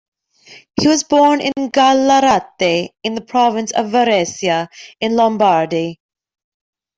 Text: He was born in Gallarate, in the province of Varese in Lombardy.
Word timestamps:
He 0.79 0.87
was 0.87 1.03
born 1.03 1.41
in 1.41 1.51
Gallarate, 1.69 2.89
in 3.03 3.13
the 3.13 3.21
province 3.21 3.69
of 3.69 3.91
Varese 3.91 4.65
in 4.99 5.15
Lombardy. 5.15 5.99